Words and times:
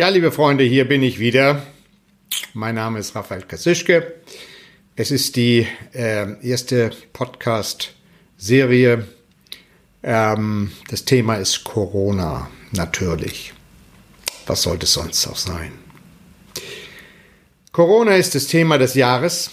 Ja, 0.00 0.08
liebe 0.08 0.32
Freunde, 0.32 0.64
hier 0.64 0.88
bin 0.88 1.02
ich 1.02 1.18
wieder. 1.18 1.62
Mein 2.54 2.76
Name 2.76 2.98
ist 2.98 3.14
Raphael 3.14 3.42
Kasischke. 3.42 4.14
Es 4.96 5.10
ist 5.10 5.36
die 5.36 5.66
äh, 5.92 6.40
erste 6.42 6.92
Podcast-Serie. 7.12 9.06
Ähm, 10.02 10.72
das 10.88 11.04
Thema 11.04 11.34
ist 11.34 11.64
Corona, 11.64 12.50
natürlich. 12.72 13.52
Was 14.46 14.62
sollte 14.62 14.86
es 14.86 14.94
sonst 14.94 15.26
auch 15.26 15.36
sein? 15.36 15.72
Corona 17.70 18.16
ist 18.16 18.34
das 18.34 18.46
Thema 18.46 18.78
des 18.78 18.94
Jahres. 18.94 19.50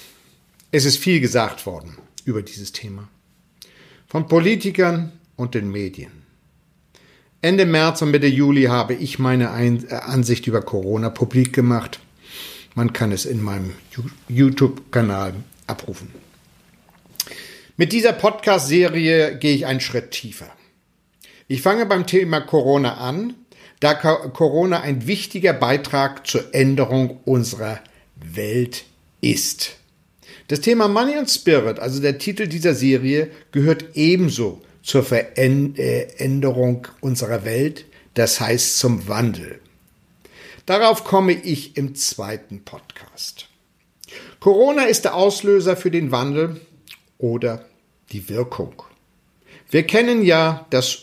Es 0.71 0.85
ist 0.85 0.97
viel 0.97 1.19
gesagt 1.19 1.65
worden 1.65 1.97
über 2.23 2.41
dieses 2.41 2.71
Thema. 2.71 3.09
Von 4.07 4.29
Politikern 4.29 5.11
und 5.35 5.55
den 5.55 5.69
Medien. 5.69 6.26
Ende 7.41 7.67
März 7.67 8.01
und 8.01 8.09
Mitte 8.09 8.25
Juli 8.25 8.63
habe 8.63 8.95
ich 8.95 9.19
meine 9.19 9.51
Ein 9.51 9.85
äh, 9.89 9.93
Ansicht 9.93 10.47
über 10.47 10.61
Corona 10.61 11.11
publik 11.11 11.53
gemacht. 11.53 11.99
Man 12.73 12.93
kann 12.93 13.11
es 13.11 13.25
in 13.25 13.43
meinem 13.43 13.73
YouTube-Kanal 14.27 15.35
abrufen. 15.67 16.09
Mit 17.75 17.93
dieser 17.93 18.13
Podcast-Serie 18.13 19.37
gehe 19.37 19.53
ich 19.53 19.67
einen 19.67 19.81
Schritt 19.81 20.09
tiefer. 20.11 20.47
Ich 21.47 21.61
fange 21.61 21.85
beim 21.85 22.07
Thema 22.07 22.41
Corona 22.41 22.95
an, 22.95 23.35
da 23.79 23.93
Corona 23.93 24.81
ein 24.81 25.05
wichtiger 25.05 25.53
Beitrag 25.53 26.25
zur 26.25 26.55
Änderung 26.55 27.19
unserer 27.25 27.79
Welt 28.15 28.85
ist. 29.21 29.75
Das 30.47 30.61
Thema 30.61 30.87
Money 30.87 31.15
and 31.15 31.29
Spirit, 31.29 31.77
also 31.77 32.01
der 32.01 32.17
Titel 32.17 32.47
dieser 32.47 32.73
Serie, 32.73 33.29
gehört 33.51 33.85
ebenso 33.93 34.61
zur 34.87 35.03
Veränderung 35.03 36.87
unserer 37.01 37.43
Welt, 37.43 37.85
das 38.13 38.39
heißt 38.39 38.79
zum 38.79 39.09
Wandel. 39.09 39.59
Darauf 40.65 41.03
komme 41.03 41.33
ich 41.33 41.75
im 41.75 41.93
zweiten 41.93 42.63
Podcast. 42.63 43.49
Corona 44.39 44.83
ist 44.83 45.03
der 45.03 45.15
Auslöser 45.15 45.75
für 45.75 45.91
den 45.91 46.13
Wandel 46.13 46.61
oder 47.17 47.65
die 48.13 48.29
Wirkung. 48.29 48.81
Wir 49.69 49.83
kennen 49.83 50.23
ja 50.23 50.65
das 50.69 50.99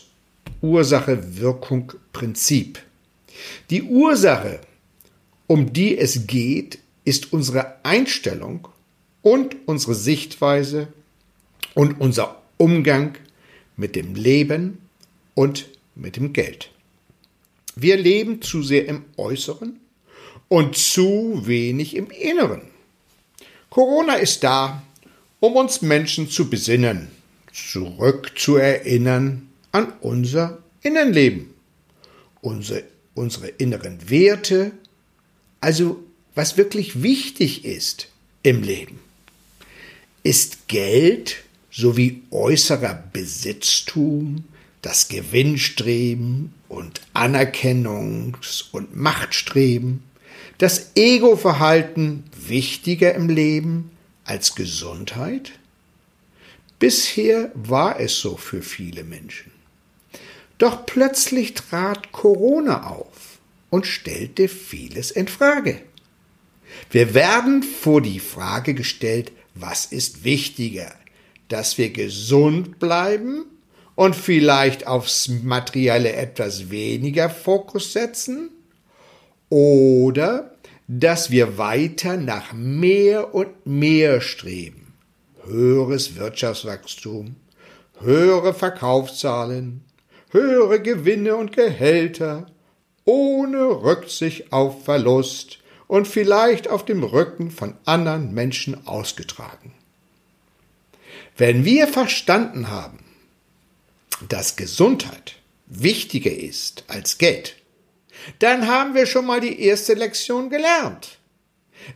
Ursache-Wirkung-Prinzip. 0.61 2.79
Die 3.69 3.83
Ursache, 3.83 4.61
um 5.45 5.73
die 5.73 5.95
es 5.95 6.25
geht, 6.25 6.79
ist 7.03 7.33
unsere 7.33 7.85
Einstellung 7.85 8.67
und 9.21 9.55
unsere 9.67 9.93
Sichtweise 9.93 10.87
und 11.75 12.01
unser 12.01 12.41
Umgang 12.57 13.15
mit 13.77 13.95
dem 13.95 14.15
Leben 14.15 14.79
und 15.33 15.67
mit 15.95 16.15
dem 16.15 16.33
Geld. 16.33 16.71
Wir 17.75 17.97
leben 17.97 18.41
zu 18.41 18.63
sehr 18.63 18.85
im 18.87 19.05
Äußeren 19.17 19.79
und 20.47 20.77
zu 20.77 21.41
wenig 21.45 21.95
im 21.95 22.09
Inneren. 22.09 22.61
Corona 23.69 24.15
ist 24.15 24.43
da, 24.43 24.83
um 25.39 25.55
uns 25.55 25.81
Menschen 25.81 26.29
zu 26.29 26.49
besinnen, 26.49 27.09
zurückzuerinnern 27.51 29.49
an 29.71 29.93
unser 30.01 30.63
Innenleben, 30.81 31.53
unsere, 32.41 32.83
unsere 33.13 33.47
inneren 33.47 34.09
Werte, 34.09 34.71
also 35.59 36.01
was 36.35 36.57
wirklich 36.57 37.03
wichtig 37.03 37.65
ist 37.65 38.07
im 38.43 38.63
Leben. 38.63 38.99
Ist 40.23 40.67
Geld 40.67 41.43
sowie 41.75 42.23
äußerer 42.31 43.03
Besitztum, 43.11 44.45
das 44.81 45.07
Gewinnstreben 45.09 46.53
und 46.69 47.01
Anerkennungs- 47.13 48.65
und 48.71 48.95
Machtstreben, 48.95 50.03
das 50.57 50.91
Ego-Verhalten 50.95 52.23
wichtiger 52.47 53.13
im 53.13 53.29
Leben 53.29 53.91
als 54.23 54.55
Gesundheit? 54.55 55.51
Bisher 56.79 57.51
war 57.55 57.99
es 57.99 58.19
so 58.19 58.37
für 58.37 58.61
viele 58.61 59.03
Menschen. 59.03 59.51
Doch 60.57 60.85
plötzlich 60.85 61.55
trat 61.55 62.11
Corona 62.13 62.87
auf 62.87 63.39
und 63.69 63.85
stellte 63.85 64.47
vieles 64.47 65.11
in 65.11 65.27
Frage. 65.27 65.81
Wir 66.89 67.13
werden 67.13 67.63
vor 67.63 68.01
die 68.01 68.19
Frage 68.19 68.73
gestellt, 68.73 69.31
was 69.55 69.85
ist 69.85 70.23
wichtiger, 70.23 70.93
dass 71.47 71.77
wir 71.77 71.91
gesund 71.91 72.79
bleiben 72.79 73.45
und 73.95 74.15
vielleicht 74.15 74.87
aufs 74.87 75.27
Materielle 75.27 76.13
etwas 76.13 76.69
weniger 76.69 77.29
Fokus 77.29 77.93
setzen 77.93 78.49
oder 79.49 80.51
dass 80.87 81.31
wir 81.31 81.57
weiter 81.57 82.17
nach 82.17 82.53
mehr 82.53 83.33
und 83.33 83.65
mehr 83.65 84.21
streben. 84.21 84.93
Höheres 85.45 86.15
Wirtschaftswachstum, 86.15 87.35
höhere 87.99 88.53
Verkaufszahlen, 88.53 89.83
höhere 90.31 90.81
Gewinne 90.81 91.35
und 91.35 91.53
Gehälter, 91.53 92.47
ohne 93.05 93.83
Rücksicht 93.83 94.51
auf 94.51 94.83
Verlust 94.83 95.59
und 95.87 96.07
vielleicht 96.07 96.67
auf 96.67 96.83
dem 96.83 97.03
Rücken 97.03 97.51
von 97.51 97.75
anderen 97.85 98.33
Menschen 98.33 98.87
ausgetragen. 98.87 99.73
Wenn 101.37 101.65
wir 101.65 101.87
verstanden 101.87 102.69
haben, 102.69 102.99
dass 104.29 104.55
Gesundheit 104.55 105.35
wichtiger 105.67 106.31
ist 106.31 106.85
als 106.87 107.17
Geld, 107.17 107.55
dann 108.39 108.67
haben 108.67 108.93
wir 108.93 109.05
schon 109.05 109.25
mal 109.25 109.41
die 109.41 109.59
erste 109.59 109.93
Lektion 109.93 110.49
gelernt. 110.49 111.19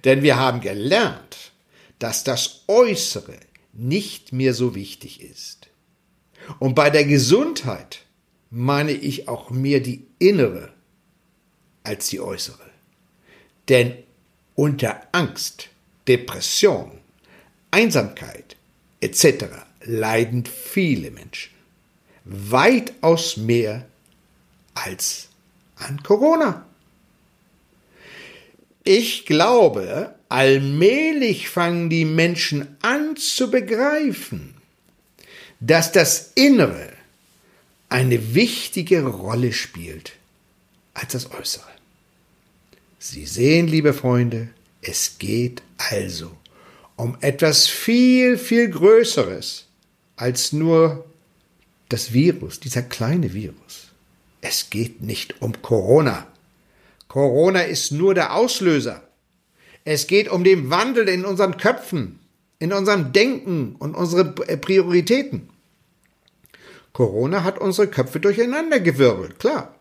Denn 0.04 0.22
wir 0.24 0.36
haben 0.36 0.60
gelernt, 0.60 1.52
dass 2.00 2.24
das 2.24 2.64
Äußere 2.68 3.40
nicht 3.74 4.34
mehr 4.34 4.54
so 4.54 4.76
wichtig 4.76 5.22
ist. 5.22 5.68
Und 6.60 6.76
bei 6.76 6.90
der 6.90 7.06
Gesundheit 7.06 8.02
meine 8.50 8.92
ich 8.92 9.28
auch 9.28 9.50
mehr 9.50 9.80
die 9.80 10.06
innere 10.20 10.74
als 11.84 12.10
die 12.10 12.20
äußere. 12.20 12.70
Denn 13.70 13.96
unter 14.56 15.02
Angst, 15.12 15.70
Depression, 16.08 17.00
Einsamkeit, 17.72 18.58
etc. 19.02 19.46
leiden 19.84 20.46
viele 20.46 21.12
Menschen. 21.12 21.52
Weitaus 22.26 23.38
mehr 23.38 23.88
als 24.74 25.30
an 25.78 26.04
Corona. 26.04 26.66
Ich 28.84 29.26
glaube, 29.26 30.16
allmählich 30.30 31.50
fangen 31.50 31.90
die 31.90 32.06
Menschen 32.06 32.78
an 32.82 33.16
zu 33.16 33.52
begreifen, 33.52 34.56
dass 35.60 35.92
das 35.92 36.32
Innere 36.36 36.94
eine 37.90 38.36
wichtige 38.36 39.04
Rolle 39.04 39.52
spielt 39.52 40.14
als 40.94 41.14
das 41.14 41.32
Äußere. 41.32 41.70
Sie 43.00 43.26
sehen, 43.26 43.68
liebe 43.68 43.94
Freunde, 43.94 44.50
es 44.82 45.18
geht 45.18 45.62
also 45.78 46.32
um 47.00 47.16
etwas 47.22 47.66
viel, 47.68 48.38
viel 48.38 48.70
Größeres 48.70 49.68
als 50.18 50.52
nur 50.52 51.06
das 51.88 52.12
Virus, 52.12 52.60
dieser 52.60 52.82
kleine 52.82 53.34
Virus. 53.34 53.88
Es 54.42 54.70
geht 54.70 55.02
nicht 55.02 55.42
um 55.42 55.62
Corona. 55.62 56.28
Corona 57.08 57.62
ist 57.62 57.94
nur 57.94 58.14
der 58.16 58.36
Auslöser. 58.36 59.02
Es 59.86 60.08
geht 60.08 60.28
um 60.28 60.44
den 60.44 60.70
Wandel 60.70 61.08
in 61.08 61.24
unseren 61.24 61.56
Köpfen, 61.56 62.20
in 62.60 62.74
unserem 62.74 63.14
Denken 63.14 63.78
und 63.80 63.96
unsere 63.96 64.36
äh, 64.48 64.58
Prioritäten. 64.58 65.50
Corona 66.92 67.46
hat 67.46 67.60
unsere 67.60 67.88
Köpfe 67.88 68.20
durcheinandergewirbelt, 68.20 69.40
klar. 69.40 69.74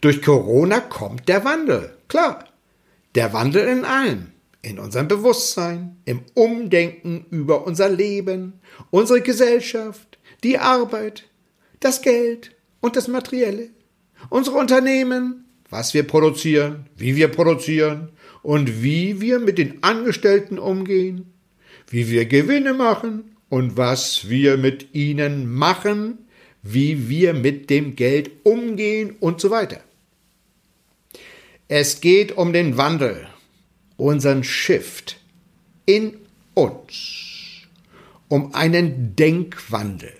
Durch 0.00 0.22
Corona 0.22 0.78
kommt 0.78 1.28
der 1.28 1.44
Wandel, 1.44 1.96
klar. 2.06 2.44
Der 3.16 3.32
Wandel 3.32 3.66
in 3.66 3.84
allem 3.84 4.28
in 4.62 4.78
unserem 4.78 5.08
Bewusstsein, 5.08 5.96
im 6.04 6.22
Umdenken 6.34 7.24
über 7.30 7.66
unser 7.66 7.88
Leben, 7.88 8.60
unsere 8.90 9.22
Gesellschaft, 9.22 10.18
die 10.44 10.58
Arbeit, 10.58 11.24
das 11.80 12.02
Geld 12.02 12.54
und 12.80 12.96
das 12.96 13.08
Materielle, 13.08 13.70
unsere 14.28 14.58
Unternehmen, 14.58 15.46
was 15.70 15.94
wir 15.94 16.02
produzieren, 16.02 16.86
wie 16.96 17.16
wir 17.16 17.28
produzieren 17.28 18.10
und 18.42 18.82
wie 18.82 19.20
wir 19.20 19.38
mit 19.38 19.58
den 19.58 19.82
Angestellten 19.82 20.58
umgehen, 20.58 21.32
wie 21.88 22.10
wir 22.10 22.26
Gewinne 22.26 22.74
machen 22.74 23.36
und 23.48 23.76
was 23.76 24.28
wir 24.28 24.56
mit 24.56 24.94
ihnen 24.94 25.50
machen, 25.50 26.18
wie 26.62 27.08
wir 27.08 27.32
mit 27.32 27.70
dem 27.70 27.96
Geld 27.96 28.30
umgehen 28.42 29.16
und 29.20 29.40
so 29.40 29.50
weiter. 29.50 29.80
Es 31.68 32.00
geht 32.00 32.36
um 32.36 32.52
den 32.52 32.76
Wandel 32.76 33.29
unseren 34.00 34.44
Shift 34.44 35.20
in 35.86 36.16
uns 36.54 37.22
um 38.28 38.54
einen 38.54 39.16
Denkwandel. 39.16 40.12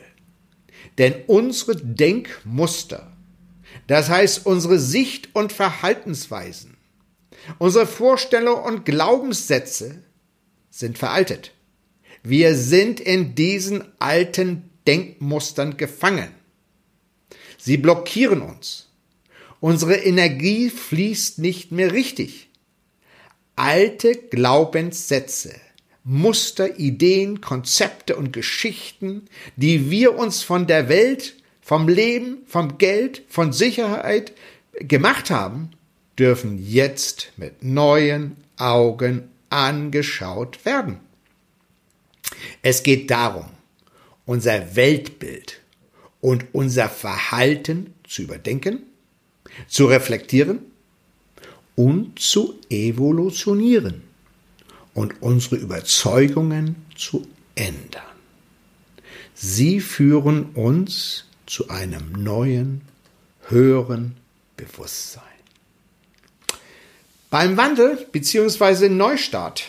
Denn 0.99 1.15
unsere 1.27 1.77
Denkmuster, 1.77 3.12
das 3.87 4.09
heißt 4.09 4.47
unsere 4.47 4.79
Sicht- 4.79 5.31
und 5.35 5.53
Verhaltensweisen, 5.53 6.77
Unsere 7.59 7.87
Vorstellungen 7.87 8.62
und 8.62 8.85
Glaubenssätze 8.85 10.03
sind 10.71 10.99
veraltet. 10.99 11.53
Wir 12.23 12.55
sind 12.55 13.00
in 13.00 13.35
diesen 13.35 13.85
alten 13.99 14.71
Denkmustern 14.87 15.77
gefangen. 15.77 16.29
Sie 17.59 17.77
blockieren 17.77 18.43
uns. 18.43 18.88
Unsere 19.61 19.97
Energie 19.97 20.71
fließt 20.71 21.38
nicht 21.38 21.73
mehr 21.73 21.93
richtig. 21.93 22.50
Alte 23.62 24.14
Glaubenssätze, 24.14 25.54
Muster, 26.02 26.78
Ideen, 26.78 27.42
Konzepte 27.42 28.16
und 28.16 28.32
Geschichten, 28.32 29.26
die 29.56 29.90
wir 29.90 30.16
uns 30.16 30.42
von 30.42 30.66
der 30.66 30.88
Welt, 30.88 31.36
vom 31.60 31.86
Leben, 31.86 32.38
vom 32.46 32.78
Geld, 32.78 33.22
von 33.28 33.52
Sicherheit 33.52 34.32
gemacht 34.78 35.28
haben, 35.28 35.72
dürfen 36.18 36.56
jetzt 36.56 37.32
mit 37.36 37.62
neuen 37.62 38.38
Augen 38.56 39.28
angeschaut 39.50 40.64
werden. 40.64 40.98
Es 42.62 42.82
geht 42.82 43.10
darum, 43.10 43.44
unser 44.24 44.74
Weltbild 44.74 45.60
und 46.22 46.46
unser 46.54 46.88
Verhalten 46.88 47.92
zu 48.08 48.22
überdenken, 48.22 48.84
zu 49.68 49.84
reflektieren 49.84 50.69
und 51.81 52.19
zu 52.19 52.59
evolutionieren 52.69 54.03
und 54.93 55.23
unsere 55.23 55.56
Überzeugungen 55.56 56.77
zu 56.94 57.27
ändern. 57.55 58.03
Sie 59.35 59.81
führen 59.81 60.50
uns 60.50 61.25
zu 61.47 61.71
einem 61.71 62.12
neuen, 62.23 62.82
höheren 63.49 64.17
Bewusstsein. 64.59 65.23
Beim 67.31 67.56
Wandel 67.56 68.06
bzw. 68.12 68.91
Neustart 68.91 69.65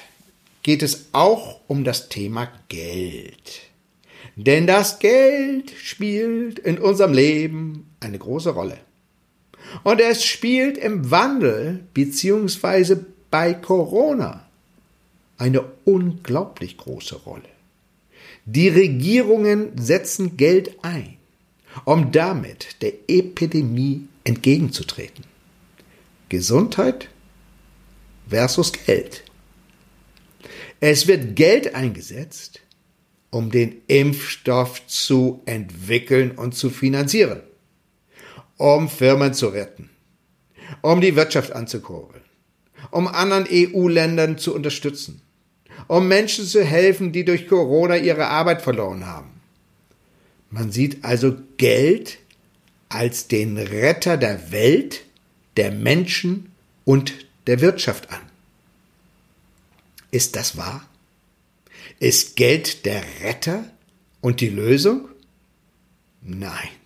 geht 0.64 0.84
es 0.84 1.06
auch 1.14 1.62
um 1.68 1.86
das 1.86 2.10
Thema 2.10 2.52
Geld. 2.68 3.62
Denn 4.36 4.68
das 4.68 5.00
Geld 5.00 5.72
spielt 5.82 6.60
in 6.60 6.78
unserem 6.78 7.14
Leben 7.14 7.90
eine 8.02 8.20
große 8.20 8.50
Rolle. 8.50 8.80
Und 9.84 10.00
es 10.00 10.24
spielt 10.24 10.78
im 10.78 11.12
Wandel 11.12 11.84
bzw. 11.94 12.98
bei 13.30 13.54
Corona 13.54 14.46
eine 15.38 15.64
unglaublich 15.86 16.78
große 16.78 17.16
Rolle. 17.16 17.50
Die 18.46 18.68
Regierungen 18.68 19.78
setzen 19.78 20.38
Geld 20.38 20.84
ein, 20.84 21.18
um 21.86 22.12
damit 22.12 22.82
der 22.82 22.94
Epidemie 23.08 24.08
entgegenzutreten. 24.24 25.26
Gesundheit 26.30 27.10
versus 28.30 28.72
Geld. 28.72 29.24
Es 30.80 31.08
wird 31.08 31.36
Geld 31.36 31.76
eingesetzt, 31.76 32.62
um 33.30 33.52
den 33.52 33.82
Impfstoff 33.88 34.86
zu 34.88 35.42
entwickeln 35.46 36.32
und 36.32 36.56
zu 36.56 36.70
finanzieren, 36.70 37.42
um 38.62 38.90
Firmen 38.90 39.34
zu 39.34 39.48
retten, 39.48 39.90
um 40.82 41.02
die 41.02 41.16
Wirtschaft 41.16 41.52
anzukurbeln, 41.52 42.22
um 42.92 43.08
anderen 43.08 43.48
EU-Ländern 43.50 44.38
zu 44.38 44.54
unterstützen, 44.54 45.24
um 45.88 46.08
Menschen 46.08 46.46
zu 46.46 46.64
helfen, 46.64 47.12
die 47.12 47.26
durch 47.26 47.48
Corona 47.48 47.98
ihre 47.98 48.28
Arbeit 48.28 48.62
verloren 48.62 49.08
haben. 49.08 49.42
Man 50.52 50.72
sieht 50.72 51.04
also 51.04 51.36
Geld 51.58 52.20
als 52.88 53.28
den 53.28 53.58
Retter 53.58 54.18
der 54.18 54.52
Welt, 54.52 55.06
der 55.58 55.72
Menschen 55.72 56.52
und 56.86 57.14
der 57.48 57.62
Wirtschaft 57.62 58.12
an. 58.12 58.22
Ist 60.12 60.36
das 60.36 60.56
wahr? 60.56 60.88
Ist 62.00 62.36
Geld 62.36 62.86
der 62.86 63.02
Retter 63.24 63.64
und 64.20 64.40
die 64.40 64.50
Lösung? 64.50 65.10
Nein. 66.22 66.81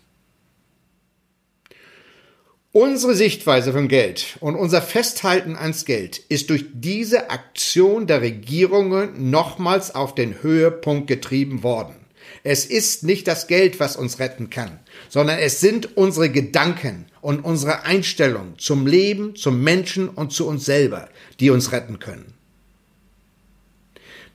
Unsere 2.77 3.15
Sichtweise 3.15 3.71
von 3.71 3.87
Geld 3.87 4.35
und 4.41 4.57
unser 4.57 4.81
Festhalten 4.81 5.55
ans 5.55 5.85
Geld 5.85 6.17
ist 6.17 6.49
durch 6.49 6.65
diese 6.73 7.29
Aktion 7.29 8.05
der 8.05 8.19
Regierungen 8.19 9.29
nochmals 9.31 9.95
auf 9.95 10.13
den 10.13 10.43
Höhepunkt 10.43 11.07
getrieben 11.07 11.63
worden. 11.63 11.95
Es 12.43 12.65
ist 12.65 13.03
nicht 13.03 13.29
das 13.29 13.47
Geld, 13.47 13.79
was 13.79 13.95
uns 13.95 14.19
retten 14.19 14.49
kann, 14.49 14.81
sondern 15.07 15.39
es 15.39 15.61
sind 15.61 15.95
unsere 15.95 16.29
Gedanken 16.29 17.05
und 17.21 17.45
unsere 17.45 17.83
Einstellung 17.83 18.59
zum 18.59 18.87
Leben, 18.87 19.37
zum 19.37 19.63
Menschen 19.63 20.09
und 20.09 20.33
zu 20.33 20.45
uns 20.45 20.65
selber, 20.65 21.07
die 21.39 21.51
uns 21.51 21.71
retten 21.71 21.99
können. 21.99 22.33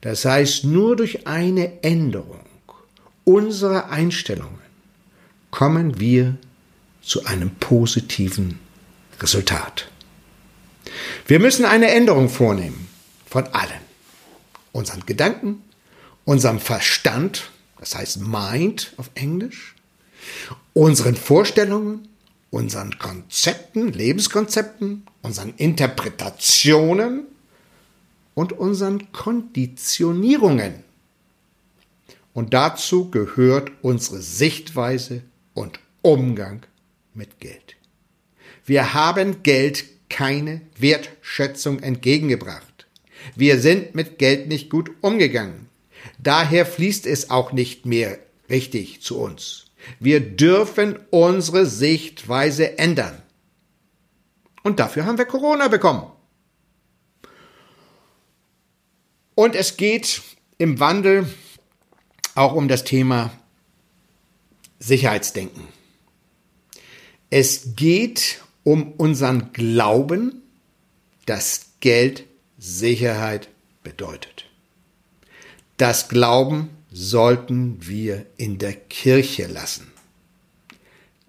Das 0.01 0.25
heißt, 0.25 0.65
nur 0.65 0.97
durch 0.97 1.27
eine 1.27 1.83
Änderung 1.83 2.47
unserer 3.25 3.91
Einstellungen 3.91 4.61
kommen 5.51 6.01
wir 6.01 6.39
zu 7.11 7.25
einem 7.25 7.51
positiven 7.57 8.61
Resultat. 9.19 9.91
Wir 11.27 11.41
müssen 11.41 11.65
eine 11.65 11.91
Änderung 11.91 12.29
vornehmen 12.29 12.89
von 13.27 13.49
allen. 13.49 13.81
Unseren 14.71 15.05
Gedanken, 15.07 15.61
unserem 16.25 16.61
Verstand, 16.61 17.51
das 17.81 17.97
heißt 17.97 18.21
Mind 18.21 18.95
auf 18.97 19.11
Englisch, 19.15 19.75
unseren 20.73 21.17
Vorstellungen, 21.17 22.07
unseren 22.53 22.97
Konzepten, 23.01 23.93
Lebenskonzepten, 23.93 25.05
unseren 25.23 25.55
Interpretationen 25.57 27.25
und 28.35 28.53
unseren 28.53 29.11
Konditionierungen. 29.11 30.85
Und 32.35 32.55
dazu 32.55 33.11
gehört 33.11 33.73
unsere 33.83 34.23
Sichtweise 34.23 35.23
und 35.55 35.81
Umgang 36.03 36.63
mit 37.15 37.41
Geld. 37.41 37.77
Wir 38.65 38.95
haben 38.95 39.43
Geld 39.43 39.85
keine 40.09 40.61
Wertschätzung 40.77 41.81
entgegengebracht. 41.81 42.87
Wir 43.37 43.59
sind 43.59 43.95
mit 43.95 44.19
Geld 44.19 44.49
nicht 44.49 44.71
gut 44.71 44.91
umgegangen. 45.01 45.69
Daher 46.19 46.67
fließt 46.67 47.07
es 47.07 47.31
auch 47.31 47.53
nicht 47.53 47.87
mehr 47.87 48.19
richtig 48.49 49.03
zu 49.03 49.19
uns. 49.19 49.67
Wir 49.99 50.21
dürfen 50.21 50.99
unsere 51.11 51.67
Sichtweise 51.67 52.79
ändern. 52.79 53.23
Und 54.63 54.79
dafür 54.79 55.07
haben 55.07 55.19
wir 55.19 55.25
Corona 55.25 55.69
bekommen. 55.69 56.11
Und 59.35 59.55
es 59.55 59.79
geht 59.79 60.21
im 60.59 60.81
Wandel 60.81 61.27
auch 62.35 62.55
um 62.55 62.69
das 62.69 62.85
Thema 62.85 63.31
Sicherheitsdenken. 64.79 65.80
Es 67.31 67.77
geht 67.77 68.41
um 68.65 68.93
unseren 68.93 69.53
Glauben, 69.53 70.43
dass 71.27 71.71
Geld 71.79 72.25
Sicherheit 72.59 73.49
bedeutet. 73.85 74.47
Das 75.77 76.09
Glauben 76.09 76.71
sollten 76.91 77.87
wir 77.87 78.27
in 78.37 78.59
der 78.59 78.75
Kirche 78.75 79.47
lassen. 79.47 79.93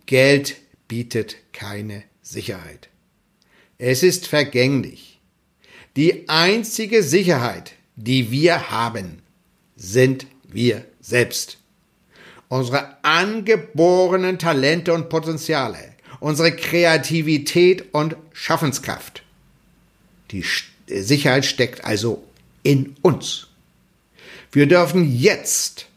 Geld 0.07 0.57
bietet 0.87 1.37
keine 1.53 2.03
Sicherheit. 2.21 2.89
Es 3.77 4.03
ist 4.03 4.27
vergänglich. 4.27 5.19
Die 5.95 6.27
einzige 6.27 7.03
Sicherheit, 7.03 7.73
die 7.95 8.31
wir 8.31 8.71
haben, 8.71 9.21
sind 9.75 10.25
wir 10.43 10.83
selbst. 10.99 11.57
Unsere 12.49 13.03
angeborenen 13.03 14.37
Talente 14.37 14.93
und 14.93 15.07
Potenziale, 15.07 15.90
unsere 16.21 16.55
Kreativität 16.55 17.93
und 17.93 18.15
Schaffenskraft. 18.31 19.23
Die 20.31 20.45
Sicherheit 20.87 21.45
steckt 21.45 21.83
also 21.83 22.23
in 22.63 22.95
uns. 23.01 23.47
Wir 24.51 24.67
dürfen 24.67 25.11
jetzt 25.17 25.87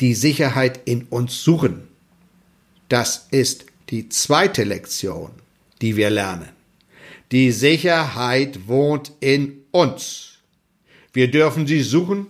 die 0.00 0.14
Sicherheit 0.14 0.80
in 0.84 1.04
uns 1.04 1.42
suchen. 1.42 1.88
Das 2.88 3.26
ist 3.30 3.66
die 3.88 4.08
zweite 4.08 4.62
Lektion, 4.62 5.30
die 5.80 5.96
wir 5.96 6.10
lernen. 6.10 6.50
Die 7.32 7.50
Sicherheit 7.50 8.68
wohnt 8.68 9.12
in 9.20 9.64
uns. 9.72 10.38
Wir 11.12 11.30
dürfen 11.30 11.66
sie 11.66 11.82
suchen 11.82 12.26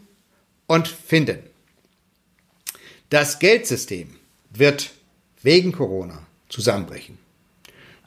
und 0.67 0.87
finden. 0.87 1.41
Das 3.11 3.41
Geldsystem 3.41 4.15
wird 4.51 4.93
wegen 5.43 5.73
Corona 5.73 6.26
zusammenbrechen. 6.49 7.19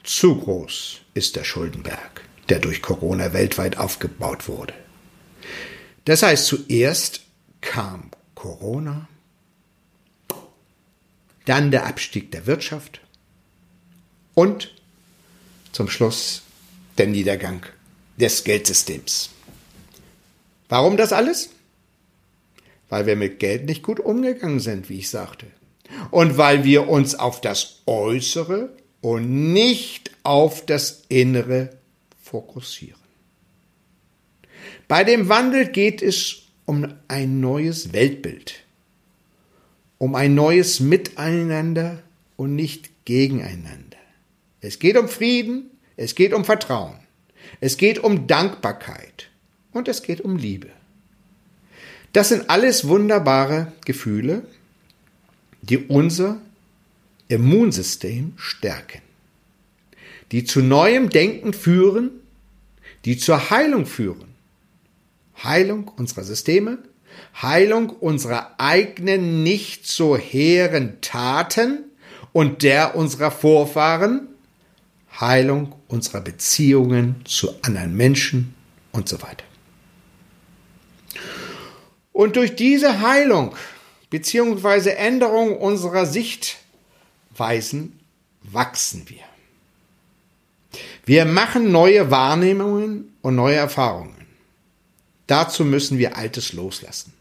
Zu 0.02 0.38
groß 0.38 1.00
ist 1.14 1.36
der 1.36 1.44
Schuldenberg, 1.44 2.22
der 2.48 2.58
durch 2.58 2.82
Corona 2.82 3.32
weltweit 3.32 3.76
aufgebaut 3.76 4.48
wurde. 4.48 4.74
Das 6.04 6.22
heißt, 6.22 6.46
zuerst 6.46 7.22
kam 7.60 8.10
Corona, 8.34 9.08
dann 11.44 11.70
der 11.70 11.86
Abstieg 11.86 12.30
der 12.32 12.46
Wirtschaft 12.46 13.00
und 14.34 14.74
zum 15.72 15.88
Schluss 15.88 16.42
der 16.98 17.06
Niedergang 17.06 17.64
des 18.16 18.44
Geldsystems. 18.44 19.30
Warum 20.68 20.96
das 20.96 21.12
alles? 21.12 21.50
Weil 22.88 23.06
wir 23.06 23.16
mit 23.16 23.38
Geld 23.38 23.66
nicht 23.66 23.82
gut 23.82 24.00
umgegangen 24.00 24.60
sind, 24.60 24.88
wie 24.88 24.98
ich 24.98 25.10
sagte. 25.10 25.46
Und 26.10 26.38
weil 26.38 26.64
wir 26.64 26.88
uns 26.88 27.14
auf 27.14 27.40
das 27.40 27.82
Äußere 27.86 28.70
und 29.00 29.52
nicht 29.52 30.10
auf 30.22 30.64
das 30.66 31.02
Innere 31.08 31.70
fokussieren. 32.22 33.00
Bei 34.88 35.04
dem 35.04 35.28
Wandel 35.28 35.66
geht 35.66 36.02
es 36.02 36.42
um 36.64 36.86
ein 37.08 37.40
neues 37.40 37.92
Weltbild, 37.92 38.64
um 39.98 40.14
ein 40.14 40.34
neues 40.34 40.80
Miteinander 40.80 42.02
und 42.36 42.54
nicht 42.54 43.04
gegeneinander. 43.04 43.96
Es 44.60 44.78
geht 44.78 44.96
um 44.96 45.08
Frieden, 45.08 45.70
es 45.96 46.14
geht 46.14 46.32
um 46.32 46.44
Vertrauen, 46.44 46.96
es 47.60 47.76
geht 47.76 47.98
um 47.98 48.26
Dankbarkeit 48.26 49.28
und 49.72 49.88
es 49.88 50.02
geht 50.02 50.20
um 50.20 50.36
Liebe. 50.36 50.68
Das 52.12 52.28
sind 52.28 52.50
alles 52.50 52.88
wunderbare 52.88 53.72
Gefühle, 53.84 54.44
die 55.62 55.78
unser 55.78 56.40
Immunsystem 57.28 58.32
stärken, 58.36 59.02
die 60.32 60.44
zu 60.44 60.60
neuem 60.60 61.10
Denken 61.10 61.52
führen, 61.52 62.10
die 63.04 63.16
zur 63.16 63.50
Heilung 63.50 63.86
führen. 63.86 64.28
Heilung 65.42 65.88
unserer 65.88 66.24
Systeme, 66.24 66.78
Heilung 67.40 67.90
unserer 67.90 68.54
eigenen 68.58 69.42
nicht 69.42 69.86
so 69.86 70.16
hehren 70.16 71.00
Taten 71.00 71.84
und 72.32 72.62
der 72.62 72.94
unserer 72.94 73.30
Vorfahren, 73.30 74.28
Heilung 75.18 75.74
unserer 75.88 76.20
Beziehungen 76.20 77.16
zu 77.24 77.50
anderen 77.62 77.96
Menschen 77.96 78.54
und 78.92 79.08
so 79.08 79.20
weiter. 79.22 79.44
Und 82.12 82.36
durch 82.36 82.54
diese 82.54 83.00
Heilung 83.00 83.54
bzw. 84.10 84.90
Änderung 84.90 85.56
unserer 85.56 86.06
Sichtweisen 86.06 87.98
wachsen 88.42 89.08
wir. 89.08 89.22
Wir 91.04 91.24
machen 91.24 91.72
neue 91.72 92.10
Wahrnehmungen 92.10 93.12
und 93.22 93.34
neue 93.34 93.56
Erfahrungen. 93.56 94.14
Dazu 95.26 95.64
müssen 95.64 95.98
wir 95.98 96.16
Altes 96.16 96.52
loslassen, 96.52 97.12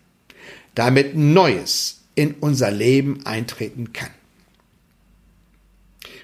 damit 0.75 1.15
Neues 1.15 2.01
in 2.15 2.36
unser 2.36 2.72
Leben 2.72 3.25
eintreten 3.25 3.93
kann. 3.93 4.12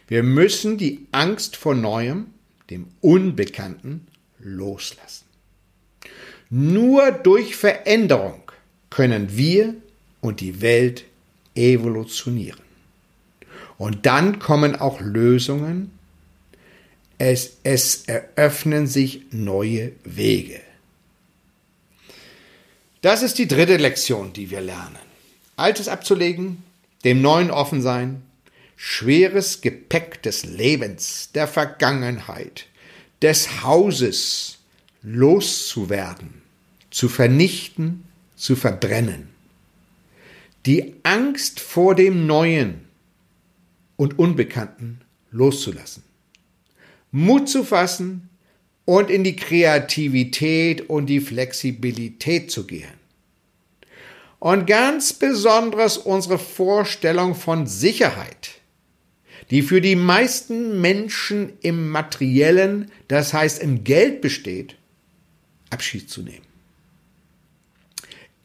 Wir 0.07 0.23
müssen 0.23 0.77
die 0.77 1.07
Angst 1.11 1.55
vor 1.55 1.73
Neuem, 1.73 2.27
dem 2.69 2.87
Unbekannten, 3.01 4.07
loslassen. 4.39 5.25
Nur 6.49 7.11
durch 7.11 7.55
Veränderung 7.55 8.51
können 8.89 9.35
wir 9.35 9.75
und 10.25 10.41
die 10.41 10.61
Welt 10.61 11.05
evolutionieren. 11.55 12.59
Und 13.77 14.05
dann 14.05 14.39
kommen 14.39 14.75
auch 14.75 14.99
Lösungen. 15.01 15.91
Es, 17.17 17.57
es 17.63 18.05
eröffnen 18.05 18.87
sich 18.87 19.21
neue 19.31 19.91
Wege. 20.03 20.59
Das 23.01 23.21
ist 23.21 23.37
die 23.37 23.47
dritte 23.47 23.77
Lektion, 23.77 24.33
die 24.33 24.49
wir 24.49 24.61
lernen. 24.61 24.97
Altes 25.57 25.87
abzulegen, 25.87 26.63
dem 27.03 27.21
Neuen 27.21 27.51
offen 27.51 27.81
sein, 27.81 28.23
schweres 28.75 29.61
Gepäck 29.61 30.23
des 30.23 30.43
Lebens, 30.43 31.29
der 31.33 31.47
Vergangenheit, 31.47 32.65
des 33.21 33.63
Hauses 33.63 34.57
loszuwerden, 35.03 36.41
zu 36.89 37.07
vernichten, 37.07 38.03
zu 38.35 38.55
verbrennen. 38.55 39.34
Die 40.65 40.95
Angst 41.03 41.59
vor 41.59 41.95
dem 41.95 42.25
Neuen 42.25 42.85
und 43.97 44.17
Unbekannten 44.17 45.01
loszulassen. 45.31 46.03
Mut 47.11 47.47
zu 47.47 47.63
fassen 47.63 48.29
und 48.83 49.09
in 49.09 49.23
die 49.23 49.35
Kreativität 49.35 50.89
und 50.89 51.05
die 51.05 51.19
Flexibilität 51.19 52.51
zu 52.51 52.65
gehen. 52.65 52.93
Und 54.39 54.67
ganz 54.67 55.13
besonders 55.13 55.97
unsere 55.97 56.37
Vorstellung 56.37 57.35
von 57.35 57.67
Sicherheit 57.67 58.55
die 59.51 59.61
für 59.61 59.81
die 59.81 59.95
meisten 59.95 60.81
Menschen 60.81 61.53
im 61.61 61.89
materiellen, 61.89 62.91
das 63.07 63.33
heißt 63.33 63.61
im 63.61 63.83
Geld 63.83 64.21
besteht, 64.21 64.75
Abschied 65.69 66.09
zu 66.09 66.21
nehmen. 66.21 66.45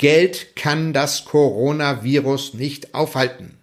Geld 0.00 0.57
kann 0.57 0.95
das 0.95 1.26
Coronavirus 1.26 2.54
nicht 2.54 2.95
aufhalten. 2.95 3.59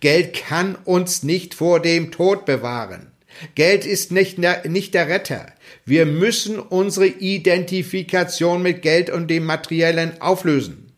Geld 0.00 0.32
kann 0.32 0.74
uns 0.74 1.22
nicht 1.22 1.52
vor 1.52 1.80
dem 1.80 2.10
Tod 2.10 2.46
bewahren. 2.46 3.12
Geld 3.56 3.84
ist 3.84 4.10
nicht, 4.10 4.38
nicht 4.38 4.94
der 4.94 5.08
Retter. 5.08 5.52
Wir 5.84 6.06
müssen 6.06 6.58
unsere 6.58 7.08
Identifikation 7.08 8.62
mit 8.62 8.80
Geld 8.80 9.10
und 9.10 9.28
dem 9.28 9.44
Materiellen 9.44 10.18
auflösen. 10.22 10.92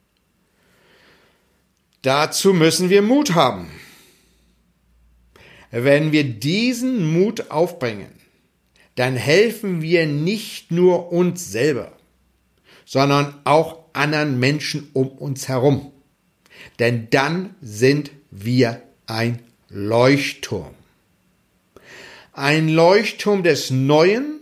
Dazu 2.03 2.55
müssen 2.55 2.89
wir 2.89 3.03
Mut 3.03 3.35
haben. 3.35 3.69
Wenn 5.73 6.13
wir 6.13 6.23
diesen 6.23 7.13
Mut 7.13 7.51
aufbringen, 7.51 8.13
dann 8.95 9.17
helfen 9.17 9.83
wir 9.83 10.07
nicht 10.07 10.71
nur 10.71 11.11
uns 11.11 11.51
selber, 11.51 11.99
sondern 12.85 13.35
auch 13.43 13.88
anderen 13.99 14.39
Menschen 14.39 14.89
um 14.95 15.09
uns 15.09 15.49
herum. 15.49 15.93
Denn 16.79 17.09
dann 17.11 17.55
sind 17.61 18.11
wir 18.31 18.83
ein 19.07 19.41
Leuchtturm. 19.69 20.75
Ein 22.33 22.69
Leuchtturm 22.69 23.43
des 23.43 23.71
Neuen 23.71 24.41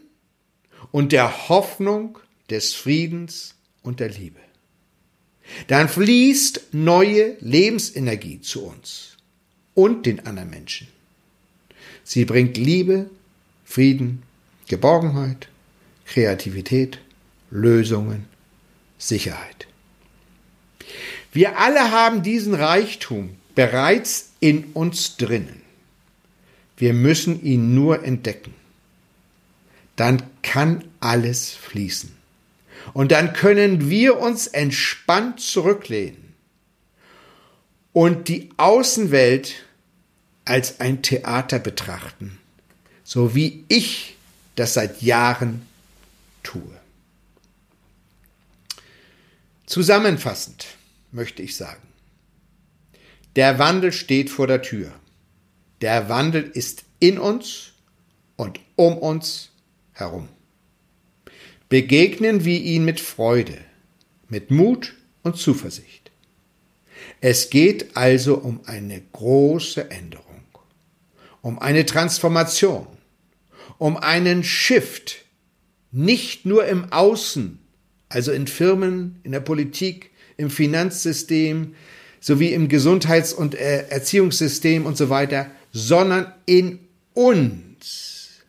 und 0.92 1.12
der 1.12 1.48
Hoffnung, 1.48 2.18
des 2.50 2.74
Friedens 2.74 3.54
und 3.82 3.98
der 4.00 4.10
Liebe. 4.10 4.38
Dann 5.66 5.88
fließt 5.88 6.68
neue 6.72 7.36
Lebensenergie 7.40 8.40
zu 8.40 8.64
uns 8.64 9.16
und 9.74 10.06
den 10.06 10.26
anderen 10.26 10.50
Menschen. 10.50 10.88
Sie 12.04 12.24
bringt 12.24 12.56
Liebe, 12.56 13.10
Frieden, 13.64 14.22
Geborgenheit, 14.68 15.48
Kreativität, 16.04 17.00
Lösungen, 17.50 18.26
Sicherheit. 18.98 19.66
Wir 21.32 21.58
alle 21.58 21.90
haben 21.90 22.22
diesen 22.22 22.54
Reichtum 22.54 23.36
bereits 23.54 24.30
in 24.40 24.72
uns 24.72 25.16
drinnen. 25.16 25.62
Wir 26.76 26.92
müssen 26.92 27.42
ihn 27.42 27.74
nur 27.74 28.04
entdecken. 28.04 28.54
Dann 29.96 30.22
kann 30.42 30.84
alles 31.00 31.50
fließen. 31.50 32.14
Und 32.92 33.12
dann 33.12 33.32
können 33.32 33.90
wir 33.90 34.18
uns 34.18 34.46
entspannt 34.46 35.40
zurücklehnen 35.40 36.34
und 37.92 38.28
die 38.28 38.50
Außenwelt 38.58 39.64
als 40.44 40.80
ein 40.80 41.02
Theater 41.02 41.58
betrachten, 41.58 42.38
so 43.04 43.34
wie 43.34 43.64
ich 43.68 44.16
das 44.54 44.74
seit 44.74 45.02
Jahren 45.02 45.66
tue. 46.42 46.62
Zusammenfassend 49.66 50.66
möchte 51.12 51.42
ich 51.42 51.56
sagen, 51.56 51.82
der 53.34 53.58
Wandel 53.58 53.92
steht 53.92 54.30
vor 54.30 54.46
der 54.46 54.62
Tür. 54.62 54.92
Der 55.82 56.08
Wandel 56.08 56.42
ist 56.42 56.84
in 57.00 57.18
uns 57.18 57.72
und 58.36 58.60
um 58.76 58.96
uns 58.96 59.50
herum. 59.92 60.28
Begegnen 61.68 62.44
wir 62.44 62.60
ihn 62.60 62.84
mit 62.84 63.00
Freude, 63.00 63.58
mit 64.28 64.50
Mut 64.50 64.94
und 65.22 65.36
Zuversicht. 65.36 66.10
Es 67.20 67.50
geht 67.50 67.96
also 67.96 68.38
um 68.38 68.60
eine 68.64 69.00
große 69.12 69.90
Änderung 69.90 70.26
um 71.46 71.60
eine 71.60 71.86
Transformation, 71.86 72.88
um 73.78 73.96
einen 73.96 74.42
Shift, 74.42 75.18
nicht 75.92 76.44
nur 76.44 76.66
im 76.66 76.92
Außen, 76.92 77.60
also 78.08 78.32
in 78.32 78.46
Firmen, 78.46 79.18
in 79.22 79.32
der 79.32 79.40
Politik, 79.40 80.10
im 80.36 80.50
Finanzsystem 80.50 81.74
sowie 82.20 82.52
im 82.52 82.68
Gesundheits- 82.68 83.32
und 83.32 83.54
äh, 83.54 83.88
Erziehungssystem 83.88 84.86
und 84.86 84.96
so 84.96 85.10
weiter, 85.10 85.50
sondern 85.72 86.32
in 86.46 86.80
uns. 87.14 88.42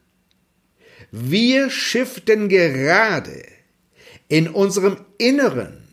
Wir 1.11 1.69
shiften 1.69 2.49
gerade 2.49 3.45
in 4.27 4.49
unserem 4.49 4.97
Inneren 5.17 5.83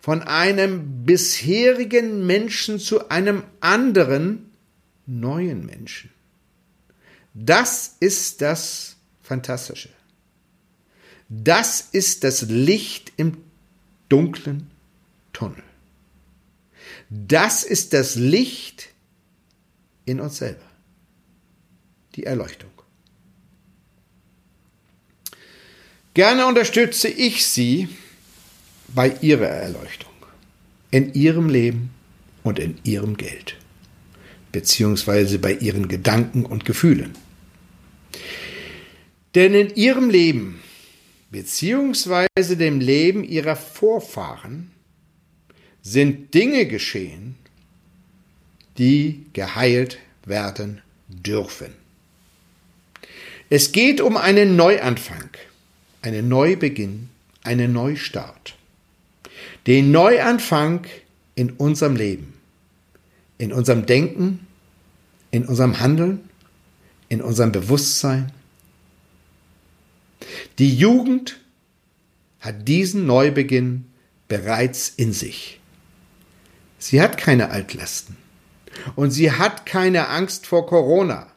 von 0.00 0.22
einem 0.22 1.04
bisherigen 1.04 2.26
Menschen 2.26 2.78
zu 2.78 3.10
einem 3.10 3.42
anderen 3.60 4.50
neuen 5.06 5.66
Menschen. 5.66 6.10
Das 7.34 7.96
ist 8.00 8.42
das 8.42 8.96
Fantastische. 9.22 9.90
Das 11.28 11.80
ist 11.92 12.24
das 12.24 12.42
Licht 12.42 13.12
im 13.16 13.36
dunklen 14.08 14.70
Tunnel. 15.32 15.62
Das 17.10 17.64
ist 17.64 17.92
das 17.92 18.14
Licht 18.14 18.88
in 20.04 20.20
uns 20.20 20.38
selber. 20.38 20.64
Die 22.14 22.24
Erleuchtung. 22.24 22.70
Gerne 26.14 26.46
unterstütze 26.46 27.08
ich 27.08 27.46
Sie 27.46 27.88
bei 28.88 29.14
Ihrer 29.20 29.46
Erleuchtung, 29.46 30.10
in 30.90 31.14
Ihrem 31.14 31.48
Leben 31.48 31.90
und 32.42 32.58
in 32.58 32.78
Ihrem 32.82 33.16
Geld, 33.16 33.56
beziehungsweise 34.50 35.38
bei 35.38 35.52
Ihren 35.52 35.88
Gedanken 35.88 36.44
und 36.44 36.64
Gefühlen. 36.64 37.16
Denn 39.34 39.54
in 39.54 39.74
Ihrem 39.76 40.10
Leben, 40.10 40.60
beziehungsweise 41.30 42.56
dem 42.56 42.80
Leben 42.80 43.24
Ihrer 43.24 43.56
Vorfahren, 43.56 44.70
sind 45.82 46.34
Dinge 46.34 46.66
geschehen, 46.66 47.36
die 48.76 49.26
geheilt 49.32 49.98
werden 50.24 50.82
dürfen. 51.08 51.72
Es 53.50 53.72
geht 53.72 54.00
um 54.00 54.16
einen 54.16 54.56
Neuanfang, 54.56 55.30
einen 56.02 56.28
Neubeginn, 56.28 57.08
einen 57.42 57.72
Neustart. 57.72 58.54
Den 59.66 59.90
Neuanfang 59.90 60.86
in 61.34 61.50
unserem 61.50 61.96
Leben, 61.96 62.34
in 63.38 63.52
unserem 63.52 63.86
Denken, 63.86 64.46
in 65.30 65.46
unserem 65.46 65.80
Handeln, 65.80 66.28
in 67.08 67.22
unserem 67.22 67.52
Bewusstsein. 67.52 68.32
Die 70.58 70.74
Jugend 70.74 71.38
hat 72.40 72.66
diesen 72.66 73.06
Neubeginn 73.06 73.84
bereits 74.26 74.88
in 74.88 75.12
sich. 75.12 75.60
Sie 76.78 77.00
hat 77.00 77.16
keine 77.16 77.50
Altlasten 77.50 78.16
und 78.96 79.12
sie 79.12 79.30
hat 79.30 79.66
keine 79.66 80.08
Angst 80.08 80.48
vor 80.48 80.66
Corona. 80.66 81.32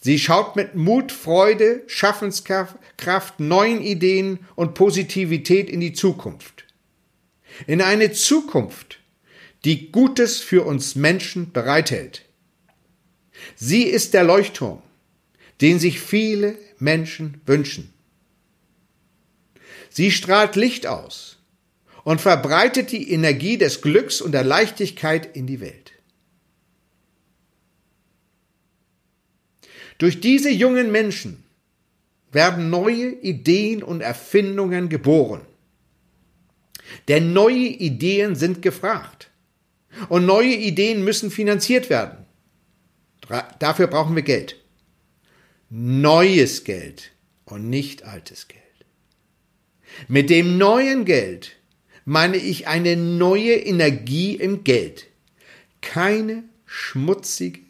Sie 0.00 0.20
schaut 0.20 0.54
mit 0.54 0.76
Mut, 0.76 1.10
Freude, 1.10 1.82
Schaffenskraft, 1.86 3.40
neuen 3.40 3.80
Ideen 3.80 4.38
und 4.54 4.74
Positivität 4.74 5.68
in 5.68 5.80
die 5.80 5.92
Zukunft. 5.92 6.64
In 7.66 7.80
eine 7.80 8.12
Zukunft, 8.12 9.00
die 9.64 9.90
Gutes 9.90 10.38
für 10.38 10.62
uns 10.64 10.94
Menschen 10.94 11.50
bereithält. 11.50 12.24
Sie 13.56 13.82
ist 13.82 14.14
der 14.14 14.22
Leuchtturm, 14.22 14.80
den 15.60 15.80
sich 15.80 16.00
viele 16.00 16.56
Menschen 16.78 17.40
wünschen. 17.46 17.93
Sie 19.94 20.10
strahlt 20.10 20.56
Licht 20.56 20.88
aus 20.88 21.38
und 22.02 22.20
verbreitet 22.20 22.90
die 22.90 23.12
Energie 23.12 23.58
des 23.58 23.80
Glücks 23.80 24.20
und 24.20 24.32
der 24.32 24.42
Leichtigkeit 24.42 25.36
in 25.36 25.46
die 25.46 25.60
Welt. 25.60 25.92
Durch 29.98 30.20
diese 30.20 30.50
jungen 30.50 30.90
Menschen 30.90 31.44
werden 32.32 32.70
neue 32.70 33.10
Ideen 33.20 33.84
und 33.84 34.00
Erfindungen 34.00 34.88
geboren. 34.88 35.42
Denn 37.06 37.32
neue 37.32 37.68
Ideen 37.68 38.34
sind 38.34 38.62
gefragt. 38.62 39.30
Und 40.08 40.26
neue 40.26 40.56
Ideen 40.56 41.04
müssen 41.04 41.30
finanziert 41.30 41.88
werden. 41.88 42.26
Dafür 43.60 43.86
brauchen 43.86 44.16
wir 44.16 44.24
Geld. 44.24 44.56
Neues 45.70 46.64
Geld 46.64 47.12
und 47.44 47.70
nicht 47.70 48.02
altes 48.02 48.48
Geld. 48.48 48.63
Mit 50.08 50.30
dem 50.30 50.58
neuen 50.58 51.04
Geld 51.04 51.56
meine 52.04 52.36
ich 52.36 52.68
eine 52.68 52.96
neue 52.96 53.54
Energie 53.54 54.34
im 54.34 54.64
Geld. 54.64 55.06
Keine 55.80 56.44
schmutzige, 56.66 57.60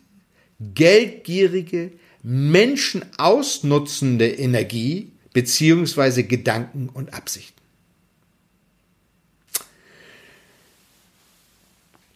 geldgierige, 0.61 1.93
Menschen 2.23 3.05
ausnutzende 3.19 4.29
Energie 4.29 5.13
beziehungsweise 5.33 6.25
Gedanken 6.25 6.89
und 6.89 7.13
Absichten. 7.13 7.61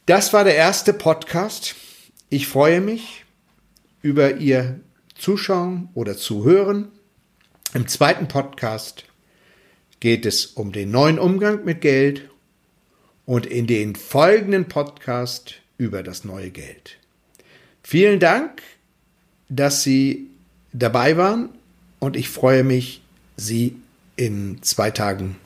Das 0.06 0.32
war 0.32 0.44
der 0.44 0.56
erste 0.56 0.94
Podcast. 0.94 1.74
Ich 2.30 2.48
freue 2.48 2.80
mich 2.80 3.26
über 4.00 4.36
Ihr 4.36 4.80
Zuschauen 5.14 5.90
oder 5.92 6.16
Zuhören. 6.16 6.88
Im 7.74 7.86
zweiten 7.86 8.28
Podcast 8.28 9.04
geht 10.00 10.26
es 10.26 10.46
um 10.46 10.72
den 10.72 10.90
neuen 10.90 11.18
Umgang 11.18 11.64
mit 11.64 11.80
Geld 11.80 12.28
und 13.26 13.46
in 13.46 13.66
den 13.66 13.94
folgenden 13.94 14.66
Podcast 14.66 15.56
über 15.76 16.02
das 16.02 16.24
neue 16.24 16.50
Geld. 16.50 16.96
Vielen 17.82 18.20
Dank 18.20 18.62
dass 19.48 19.82
Sie 19.82 20.30
dabei 20.72 21.16
waren 21.16 21.50
und 21.98 22.16
ich 22.16 22.28
freue 22.28 22.64
mich, 22.64 23.02
Sie 23.36 23.76
in 24.16 24.62
zwei 24.62 24.90
Tagen 24.90 25.36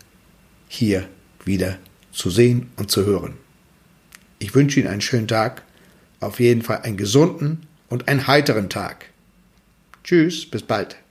hier 0.69 1.09
wieder 1.45 1.79
zu 2.11 2.31
sehen 2.31 2.71
und 2.77 2.91
zu 2.91 3.05
hören. 3.05 3.35
Ich 4.39 4.55
wünsche 4.55 4.81
Ihnen 4.81 4.89
einen 4.89 5.01
schönen 5.01 5.29
Tag, 5.29 5.63
auf 6.21 6.41
jeden 6.41 6.63
Fall 6.63 6.83
einen 6.83 6.97
gesunden 6.97 7.67
und 7.89 8.09
einen 8.09 8.27
heiteren 8.27 8.69
Tag. 8.69 9.07
Tschüss, 10.05 10.49
bis 10.51 10.63
bald. 10.63 11.02